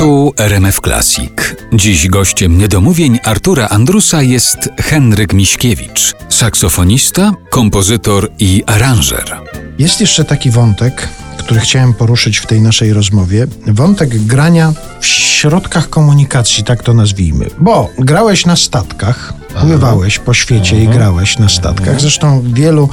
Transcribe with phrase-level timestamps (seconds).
[0.00, 1.32] Tu RMF Classic.
[1.72, 9.36] Dziś gościem niedomówień Artura Andrusa jest Henryk Miśkiewicz, saksofonista, kompozytor i aranżer.
[9.78, 11.08] Jest jeszcze taki wątek,
[11.38, 13.46] który chciałem poruszyć w tej naszej rozmowie.
[13.66, 17.46] Wątek grania w środkach komunikacji, tak to nazwijmy.
[17.58, 22.00] Bo grałeś na statkach, pływałeś po świecie i grałeś na statkach.
[22.00, 22.88] Zresztą wielu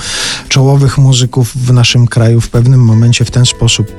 [0.50, 3.92] czołowych muzyków w naszym kraju w pewnym momencie w ten sposób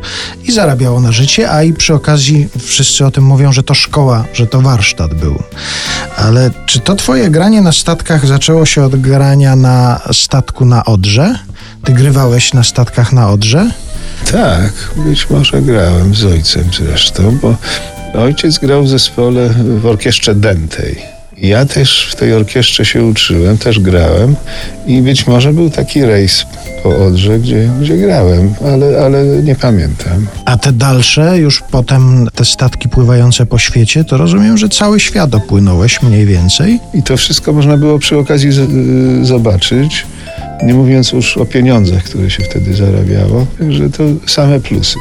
[0.44, 4.24] i zarabiało na życie, a i przy okazji wszyscy o tym mówią, że to szkoła,
[4.34, 5.42] że to warsztat był.
[6.16, 11.38] Ale czy to twoje granie na statkach zaczęło się od grania na statku na Odrze?
[11.84, 13.70] Ty grywałeś na statkach na Odrze?
[14.32, 17.56] Tak, być może grałem z ojcem zresztą, bo
[18.14, 19.48] ojciec grał w zespole
[19.80, 21.17] w orkiestrze dętej.
[21.42, 24.36] Ja też w tej orkiestrze się uczyłem, też grałem
[24.86, 26.46] i być może był taki rejs
[26.82, 30.26] po Odrze, gdzie, gdzie grałem, ale, ale nie pamiętam.
[30.44, 35.34] A te dalsze, już potem te statki pływające po świecie, to rozumiem, że cały świat
[35.34, 36.80] opłynąłeś mniej więcej?
[36.94, 40.06] I to wszystko można było przy okazji z, y, zobaczyć,
[40.62, 43.46] nie mówiąc już o pieniądzach, które się wtedy zarabiało.
[43.58, 44.96] Także to same plusy.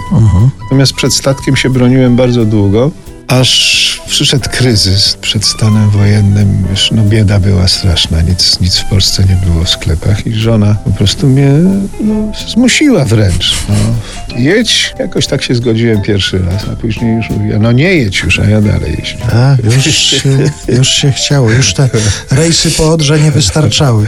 [0.63, 2.91] Natomiast przed statkiem się broniłem bardzo długo,
[3.27, 6.67] aż przyszedł kryzys przed stanem wojennym.
[6.71, 10.75] Już, no bieda była straszna, nic, nic w Polsce nie było w sklepach i żona
[10.85, 11.51] po prostu mnie
[12.01, 13.53] no, zmusiła wręcz.
[13.69, 13.75] No.
[14.37, 18.39] Jedź, jakoś tak się zgodziłem pierwszy raz, a później już mówiła, no nie jedź już,
[18.39, 19.17] a ja dalej jeźdź.
[19.33, 20.19] A, już się,
[20.67, 21.89] już się chciało, już te
[22.31, 24.07] rejsy po Odrze nie wystarczały.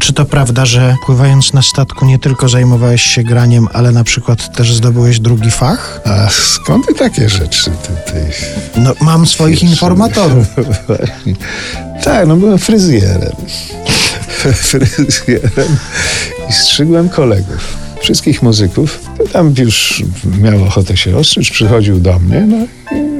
[0.00, 4.56] Czy to prawda, że pływając na statku nie tylko zajmowałeś się graniem, ale na przykład
[4.56, 6.00] też zdobyłeś drugi fach?
[6.04, 8.55] A skąd ty takie rzeczy tutaj?
[8.76, 10.46] No, mam swoich informatorów.
[10.86, 11.34] Właśnie.
[12.04, 13.32] Tak, no byłem fryzjerem.
[14.54, 15.76] fryzjerem
[16.50, 17.76] i strzygłem kolegów.
[18.00, 19.00] Wszystkich muzyków.
[19.32, 20.04] Tam już
[20.40, 22.56] miał ochotę się ostrzyć, przychodził do mnie, no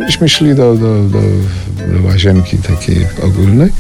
[0.07, 1.21] myśmy szli do, do, do,
[1.93, 3.71] do łazienki takiej ogólnej.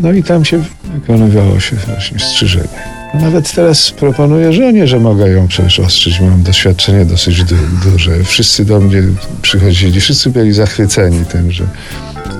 [0.00, 0.64] No i tam się
[0.94, 2.97] wykonywało się właśnie strzyżenie.
[3.14, 6.20] Nawet teraz proponuję żonie, że mogę ją przecież ostrzyć.
[6.20, 8.24] Mam doświadczenie dosyć du duże.
[8.24, 9.02] Wszyscy do mnie
[9.42, 11.64] przychodzili, wszyscy byli zachwyceni tym, że,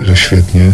[0.02, 0.72] że świetnie,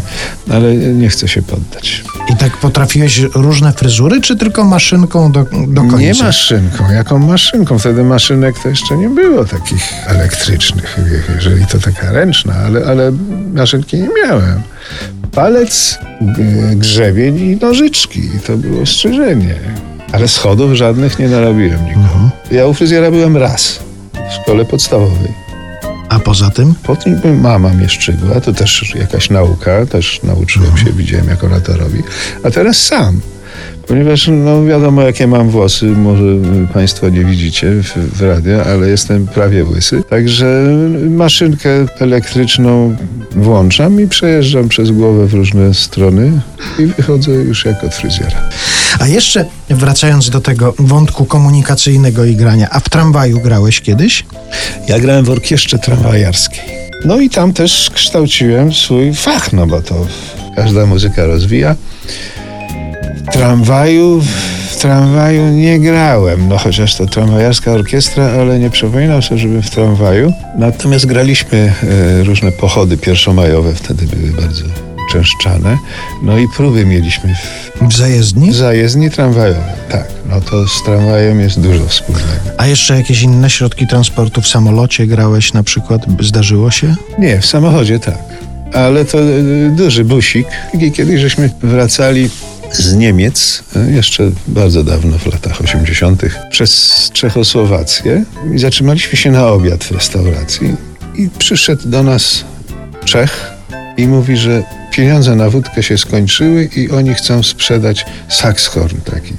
[0.51, 2.05] ale nie chcę się poddać.
[2.33, 5.97] I tak potrafiłeś różne fryzury, czy tylko maszynką do, do końca?
[5.99, 6.91] Nie maszynką.
[6.93, 7.79] Jaką maszynką?
[7.79, 10.99] Wtedy maszynek to jeszcze nie było takich elektrycznych,
[11.35, 13.13] jeżeli to taka ręczna, ale, ale
[13.55, 14.63] maszynki nie miałem.
[15.35, 15.99] Palec,
[16.75, 18.21] grzebień i nożyczki.
[18.21, 19.55] I to było strzyżenie.
[20.13, 22.31] Ale schodów żadnych nie narobiłem nikomu.
[22.51, 23.81] Ja u fryzjera byłem raz
[24.31, 25.33] w szkole podstawowej.
[26.09, 26.75] A poza tym?
[26.83, 31.77] Potem mama mnie szczygła, to też jakaś nauka, też nauczyłem się, widziałem jak ona to
[31.77, 32.03] robi.
[32.43, 33.21] A teraz sam,
[33.89, 36.23] ponieważ no wiadomo jakie mam włosy, może
[36.75, 40.03] Państwo nie widzicie w, w radio, ale jestem prawie łysy.
[40.11, 40.65] Także
[41.11, 42.97] maszynkę elektryczną
[43.35, 46.41] włączam i przejeżdżam przez głowę w różne strony
[46.79, 48.37] i wychodzę już jak od fryzjera.
[48.99, 54.25] A jeszcze wracając do tego wątku komunikacyjnego i grania, a w tramwaju grałeś kiedyś?
[54.89, 56.65] Ja grałem w orkiestrze tramwajarskiej.
[57.05, 60.07] No i tam też kształciłem swój fach, no bo to
[60.57, 61.77] każda muzyka rozwija.
[63.17, 64.23] W tramwaju,
[64.85, 70.33] tramwaju nie grałem, no chociaż to tramwajarska orkiestra, ale nie przypominam sobie, żebym w tramwaju.
[70.59, 71.73] Natomiast graliśmy
[72.21, 74.65] e, różne pochody pierwszomajowe, wtedy były bardzo
[75.13, 75.79] częszczane.
[76.23, 78.51] No i próby mieliśmy w, W zajezdni?
[78.51, 79.63] w zajezdni tramwajowej.
[79.91, 82.29] Tak, no to z tramwajem jest dużo wspólnego.
[82.59, 86.07] A jeszcze jakieś inne środki transportu w samolocie grałeś na przykład?
[86.21, 86.95] Zdarzyło się?
[87.19, 88.19] Nie, w samochodzie tak.
[88.73, 90.47] Ale to y, duży busik.
[90.81, 92.31] I kiedyś żeśmy wracali
[92.77, 98.25] z Niemiec, y, jeszcze bardzo dawno, w latach 80., przez Czechosłowację
[98.55, 100.75] i zatrzymaliśmy się na obiad w restauracji.
[101.15, 102.45] I przyszedł do nas
[103.05, 103.51] Czech
[103.97, 109.35] i mówi, że pieniądze na wódkę się skończyły i oni chcą sprzedać saxhorn taki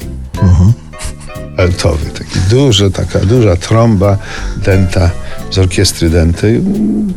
[1.58, 4.18] altowy, taki duży, taka duża trąba
[4.58, 5.12] denta
[5.52, 6.62] z orkiestry dętej.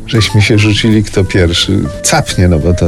[0.07, 1.81] Żeśmy się rzucili kto pierwszy.
[2.03, 2.87] Capnie, no bo to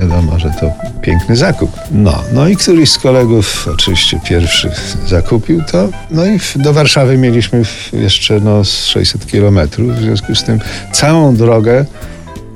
[0.00, 1.70] wiadomo, że to piękny zakup.
[1.90, 4.70] No, no i któryś z kolegów oczywiście pierwszy
[5.08, 5.88] zakupił to.
[6.10, 7.62] No i do Warszawy mieliśmy
[7.92, 9.96] jeszcze no z 600 kilometrów.
[9.96, 10.60] W związku z tym
[10.92, 11.84] całą drogę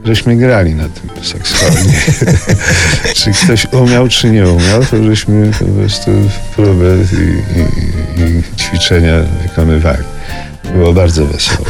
[0.04, 1.94] żeśmy grali na tym saksofonie.
[3.14, 6.10] czy ktoś umiał, czy nie umiał, to żeśmy po prostu
[6.56, 10.04] próbę i, i, i ćwiczenia wykonywali.
[10.74, 11.66] Było bardzo wesoło.